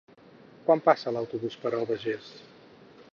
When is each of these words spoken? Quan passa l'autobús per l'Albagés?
Quan 0.69 0.81
passa 0.87 1.13
l'autobús 1.17 1.59
per 1.65 1.73
l'Albagés? 1.75 2.33